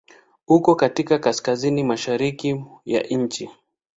[0.47, 3.49] Uko katika Kaskazini mashariki ya nchi.